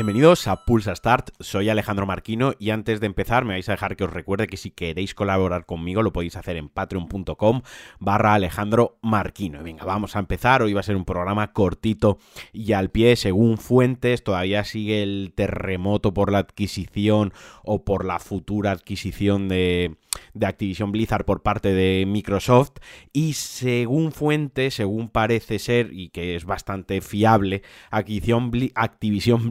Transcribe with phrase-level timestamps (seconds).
[0.00, 3.96] Bienvenidos a Pulsa Start, soy Alejandro Marquino y antes de empezar me vais a dejar
[3.96, 7.60] que os recuerde que si queréis colaborar conmigo lo podéis hacer en patreon.com
[7.98, 9.60] barra Alejandro Marquino.
[9.60, 12.16] Y venga, vamos a empezar, hoy va a ser un programa cortito
[12.50, 18.20] y al pie, según fuentes, todavía sigue el terremoto por la adquisición o por la
[18.20, 19.98] futura adquisición de,
[20.34, 22.72] de Activision Blizzard por parte de Microsoft.
[23.12, 29.50] Y según fuentes, según parece ser y que es bastante fiable, Activision, Activision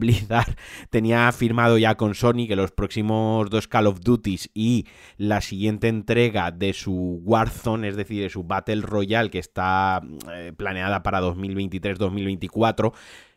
[0.90, 5.88] Tenía firmado ya con Sony que los próximos dos Call of Duties y la siguiente
[5.88, 10.00] entrega de su Warzone, es decir, de su Battle Royale que está
[10.32, 12.92] eh, planeada para 2023-2024,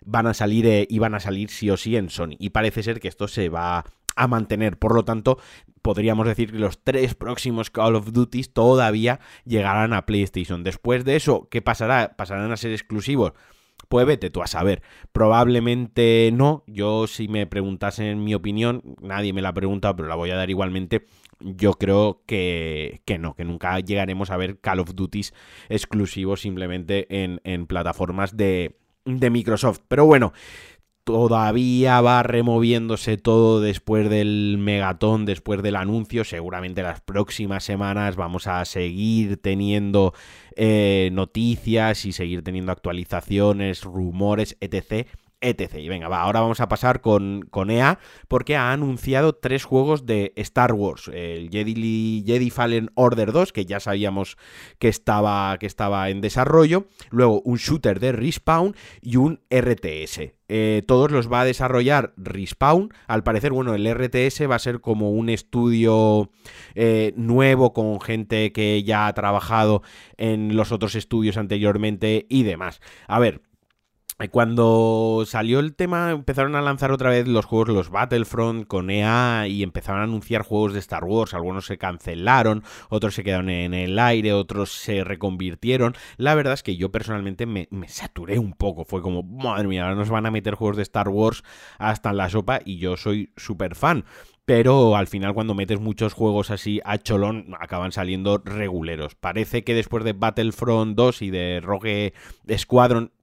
[0.05, 2.35] van a salir eh, y van a salir sí o sí en Sony.
[2.39, 4.77] Y parece ser que esto se va a mantener.
[4.77, 5.39] Por lo tanto,
[5.81, 10.63] podríamos decir que los tres próximos Call of Duty todavía llegarán a PlayStation.
[10.63, 12.15] Después de eso, ¿qué pasará?
[12.15, 13.33] ¿Pasarán a ser exclusivos?
[13.93, 14.81] Pues vete tú a saber.
[15.11, 16.63] Probablemente no.
[16.65, 20.35] Yo, si me preguntasen mi opinión, nadie me la ha preguntado, pero la voy a
[20.35, 21.05] dar igualmente.
[21.39, 25.21] Yo creo que, que no, que nunca llegaremos a ver Call of Duty
[25.69, 29.81] exclusivos simplemente en, en plataformas de, de Microsoft.
[29.87, 30.33] Pero bueno,
[31.03, 36.23] todavía va removiéndose todo después del megatón, después del anuncio.
[36.23, 40.13] Seguramente las próximas semanas vamos a seguir teniendo
[40.55, 45.07] eh, noticias y seguir teniendo actualizaciones, rumores, etc
[45.43, 45.75] etc.
[45.77, 50.05] Y venga, va, ahora vamos a pasar con, con, EA porque ha anunciado tres juegos
[50.05, 51.09] de Star Wars.
[51.13, 54.37] El Jedi, Jedi Fallen Order 2, que ya sabíamos
[54.79, 56.87] que estaba, que estaba en desarrollo.
[57.11, 60.33] Luego un shooter de Respawn y un RTS.
[60.49, 62.93] Eh, todos los va a desarrollar Respawn.
[63.07, 66.29] Al parecer, bueno, el RTS va a ser como un estudio
[66.75, 69.81] eh, nuevo con gente que ya ha trabajado
[70.17, 72.81] en los otros estudios anteriormente y demás.
[73.07, 73.41] A ver,
[74.31, 79.47] cuando salió el tema empezaron a lanzar otra vez los juegos, los Battlefront con EA
[79.47, 83.73] y empezaron a anunciar juegos de Star Wars, algunos se cancelaron, otros se quedaron en
[83.73, 85.95] el aire, otros se reconvirtieron.
[86.17, 89.95] La verdad es que yo personalmente me, saturé un poco, fue como, madre mía, ahora
[89.95, 91.43] nos van a meter juegos de Star Wars
[91.77, 94.05] hasta en la sopa y yo soy súper fan
[94.45, 99.15] pero al final cuando metes muchos juegos así a cholón acaban saliendo reguleros.
[99.15, 102.13] Parece que después de Battlefront 2 y de Rogue
[102.57, 103.13] Squadron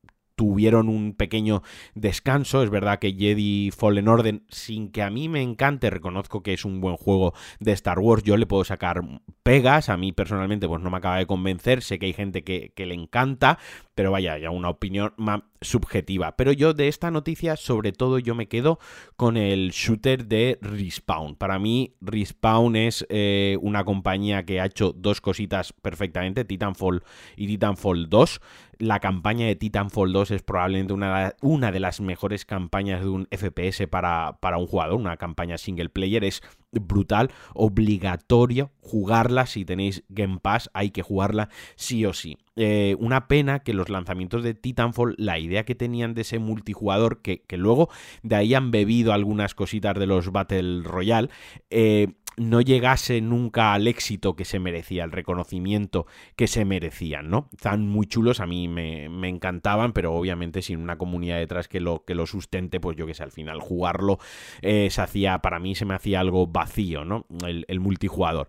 [0.41, 1.63] tuvieron un pequeño
[1.95, 2.63] descanso.
[2.63, 6.65] Es verdad que Jedi Fallen Order, sin que a mí me encante, reconozco que es
[6.65, 8.23] un buen juego de Star Wars.
[8.23, 9.03] Yo le puedo sacar
[9.43, 9.91] pegas.
[9.91, 11.83] A mí personalmente, pues no me acaba de convencer.
[11.83, 13.59] Sé que hay gente que, le encanta,
[13.95, 15.13] pero vaya, ya una opinión
[15.61, 16.37] subjetiva.
[16.37, 18.79] Pero yo de esta noticia, sobre todo, yo me quedo
[19.17, 21.37] con el shooter de Respawn.
[21.37, 27.03] Para mí, Respawn es eh, una compañía que ha hecho dos cositas perfectamente: Titanfall
[27.37, 28.41] y Titanfall 2
[28.81, 33.29] la campaña de Titanfall 2 es probablemente una, una de las mejores campañas de un
[33.31, 36.43] FPS para, para, un jugador, una campaña single player, es
[36.73, 42.39] brutal, obligatorio jugarla si tenéis Game Pass, hay que jugarla sí o sí.
[42.57, 47.23] Eh, una pena que los lanzamientos de Titanfall, la idea que tenían de ese multijugador,
[47.23, 47.89] que, que luego
[48.23, 51.31] de ahí han bebido algunas cositas de los Battle Royale,
[51.71, 57.49] eh, no llegase nunca al éxito que se merecía, el reconocimiento que se merecían, ¿no?
[57.53, 62.05] Están muy chulos, a mí me, encantaban, pero obviamente sin una comunidad detrás que lo,
[62.05, 64.19] que lo sustente, pues yo que sé, al final jugarlo
[64.63, 67.27] eh, se hacía, para mí se me hacía algo vacío, ¿no?
[67.41, 68.49] el multijugador.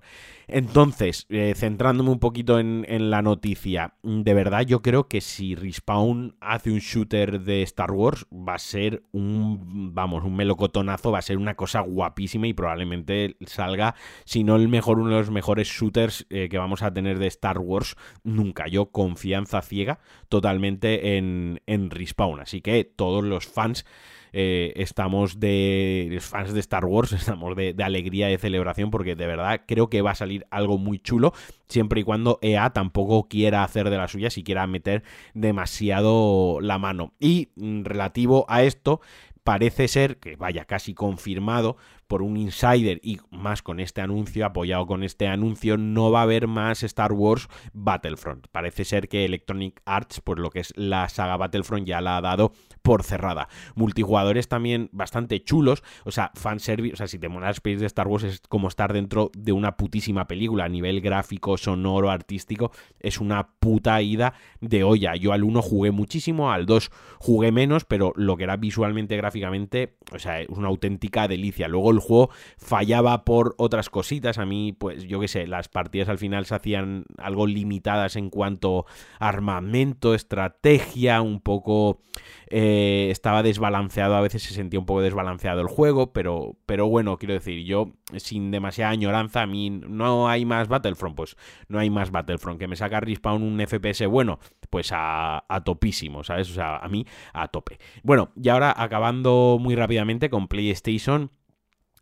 [0.52, 6.36] Entonces, eh, centrándome un poquito en, la noticia, de verdad yo creo que si Respawn
[6.42, 11.22] hace un shooter de Star Wars, va a ser un, vamos, un melocotonazo, va a
[11.22, 13.81] ser una cosa guapísima y probablemente salga,
[14.26, 17.28] si no el mejor, uno de los mejores shooters eh, que vamos a tener de
[17.28, 18.68] Star Wars nunca.
[18.68, 20.00] Yo confianza ciega
[20.30, 23.86] totalmente en, en Respawn, así que todos los fans
[24.34, 29.62] eh, estamos de fans de Star Wars, estamos de, alegría, de celebración, porque de verdad
[29.68, 31.34] creo que va a salir algo muy chulo,
[31.68, 35.04] siempre y cuando EA tampoco quiera hacer de la suya, si quiera meter
[35.34, 37.14] demasiado la mano.
[37.20, 39.02] Y mm, relativo a esto,
[39.44, 41.78] parece ser que vaya casi confirmado
[42.12, 46.24] por un insider y más con este anuncio, apoyado con este anuncio, no va a
[46.24, 48.48] haber más Star Wars Battlefront.
[48.52, 52.22] Parece ser que Electronic Arts, por lo que es la saga Battlefront, ya la ha
[52.22, 53.48] dado por cerrada.
[53.76, 58.10] Multijugadores también bastante chulos, o sea, fanservice, o sea, si te mola Space de Star
[58.10, 63.22] Wars es como estar dentro de una putísima película a nivel gráfico, sonoro, artístico, es
[63.22, 65.16] una puta ida de olla.
[65.16, 69.96] Yo al 1 jugué muchísimo, al 2 jugué menos, pero lo que era visualmente, gráficamente,
[70.12, 71.70] o sea, es una auténtica delicia.
[71.70, 74.38] Luego el juego fallaba por otras cositas.
[74.38, 78.30] A mí, pues yo qué sé, las partidas al final se hacían algo limitadas en
[78.30, 78.86] cuanto
[79.20, 82.02] a armamento, estrategia, un poco
[82.50, 87.18] eh, estaba desbalanceado, a veces se sentía un poco desbalanceado el juego, pero, pero bueno,
[87.18, 91.38] quiero decir, yo sin demasiada añoranza, a mí no hay más Battlefront, pues
[91.70, 92.60] no hay más Battlefront.
[92.60, 94.40] Que me saca Respawn un FPS bueno,
[94.70, 96.50] pues a, a topísimo, ¿sabes?
[96.52, 97.80] O sea, a mí a tope.
[98.04, 101.32] Bueno, y ahora acabando muy rápidamente con PlayStation.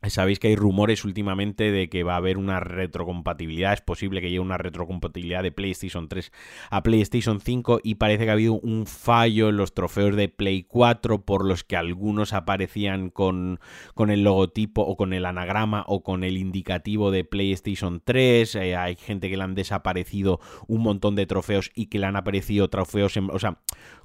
[0.07, 4.27] Sabéis que hay rumores últimamente de que va a haber una retrocompatibilidad, es posible que
[4.29, 6.31] llegue una retrocompatibilidad de PlayStation 3
[6.69, 10.63] a PlayStation 5 y parece que ha habido un fallo en los trofeos de Play
[10.63, 13.59] 4 por los que algunos aparecían con,
[13.93, 18.75] con el logotipo o con el anagrama o con el indicativo de PlayStation 3, eh,
[18.77, 22.69] hay gente que le han desaparecido un montón de trofeos y que le han aparecido
[22.69, 23.59] trofeos, en, o sea,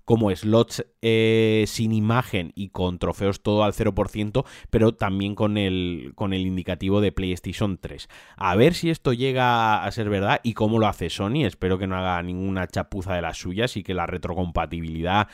[0.04, 5.83] como slots eh, sin imagen y con trofeos todo al 0%, pero también con el,
[6.14, 8.08] con el indicativo de PlayStation 3.
[8.36, 11.44] A ver si esto llega a ser verdad y cómo lo hace Sony.
[11.44, 15.28] Espero que no haga ninguna chapuza de las suyas y que la retrocompatibilidad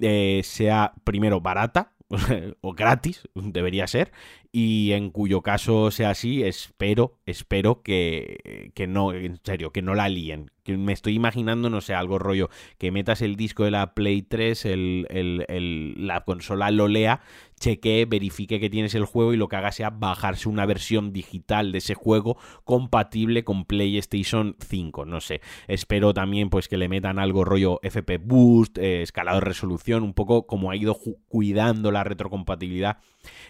[0.00, 1.92] eh, sea primero barata,
[2.60, 4.12] o gratis, debería ser,
[4.56, 9.96] y en cuyo caso sea así, espero, espero que, que no, en serio, que no
[9.96, 10.52] la líen.
[10.62, 12.48] Que me estoy imaginando, no sé, algo rollo,
[12.78, 17.20] que metas el disco de la Play 3, el, el, la consola lo lea,
[17.58, 21.72] chequee, verifique que tienes el juego y lo que haga sea bajarse una versión digital
[21.72, 25.40] de ese juego compatible con PlayStation 5, no sé.
[25.66, 30.14] Espero también pues que le metan algo rollo FP Boost, eh, escalado de resolución, un
[30.14, 30.96] poco como ha ido
[31.26, 32.98] cuidando la retrocompatibilidad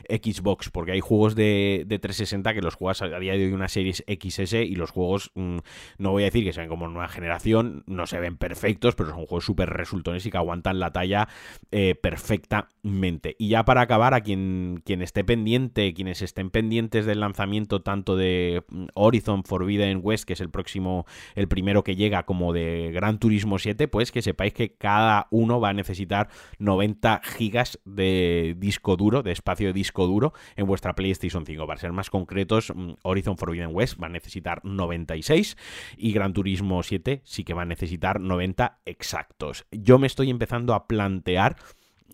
[0.08, 3.92] Xbox, porque hay juegos de, 360 que los juegas a día de hoy una serie
[3.92, 5.58] XS y los juegos, mm,
[5.98, 9.10] no voy a decir que se ven como nueva generación, no se ven perfectos, pero
[9.10, 11.28] son juegos súper resultones y que aguantan la talla
[11.72, 13.34] eh, perfectamente.
[13.38, 18.16] Y ya para acabar, a quien, quien esté pendiente, quienes estén pendientes del lanzamiento tanto
[18.16, 22.92] de mm, Horizon Forbidden West, que es el próximo, el primero que llega, como de
[22.92, 28.54] Gran Turismo 7, pues que sepáis que cada uno va a necesitar 90 gigas de
[28.58, 31.66] disco duro, de espacio de disco duro en vuestra PlayStation 5.
[31.66, 35.56] Para ser más concretos, mm, Horizon Forbidden West va a necesitar 96
[35.96, 39.66] y Gran Turismo 7 sí que va a necesitar 90 exactos.
[39.70, 41.56] Yo me estoy empezando a plantear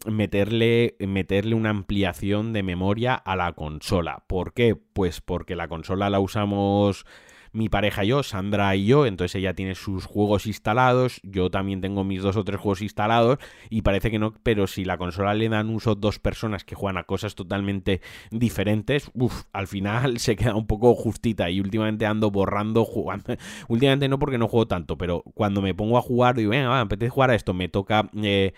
[0.06, 4.25] meterle, meterle una ampliación de memoria a la consola.
[4.26, 4.76] ¿Por qué?
[4.76, 7.05] Pues porque la consola la usamos
[7.52, 11.81] mi pareja y yo, Sandra y yo, entonces ella tiene sus juegos instalados, yo también
[11.81, 13.38] tengo mis dos o tres juegos instalados
[13.69, 16.99] y parece que no, pero si la consola le dan uso dos personas que juegan
[16.99, 18.00] a cosas totalmente
[18.31, 23.35] diferentes, uff, al final se queda un poco justita y últimamente ando borrando, jugando,
[23.69, 26.81] últimamente no porque no juego tanto, pero cuando me pongo a jugar, digo, venga, va,
[26.81, 28.11] apetece jugar a esto, me toca...
[28.14, 28.52] Eh,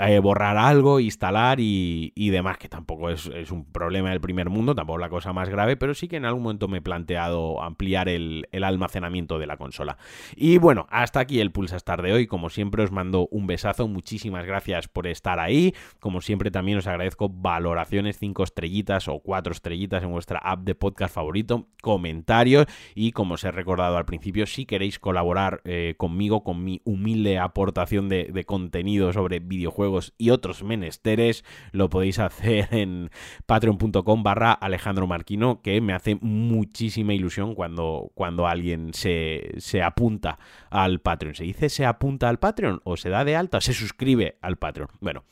[0.00, 4.98] eh, borrar algo, instalar y, demás, que tampoco es, un problema del primer mundo, tampoco
[4.98, 8.08] es la cosa más grave, pero sí que en algún momento me he planteado ampliar
[8.08, 9.96] el, almacenamiento de la consola.
[10.36, 14.44] Y bueno, hasta aquí el Pulsastar de hoy, como siempre os mando un besazo, muchísimas
[14.46, 20.02] gracias por estar ahí, como siempre también os agradezco valoraciones 5 estrellitas o 4 estrellitas
[20.02, 22.66] en vuestra app de podcast favorito, comentarios.
[22.94, 27.38] Y como os he recordado al principio, si queréis colaborar eh, conmigo con mi humilde
[27.38, 29.87] aportación de contenido sobre videojuegos,
[30.18, 33.10] y otros menesteres, lo podéis hacer en
[33.46, 40.38] patreon.com barra Alejandro Marquino, que me hace muchísima ilusión cuando, cuando alguien se, se apunta
[40.70, 41.34] al Patreon.
[41.34, 44.88] ¿Se dice se apunta al Patreon o se da de alta se suscribe al Patreon?
[45.00, 45.24] Bueno,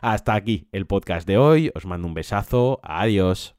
[0.00, 1.70] hasta aquí el podcast de hoy.
[1.74, 2.80] Os mando un besazo.
[2.82, 3.54] Adiós.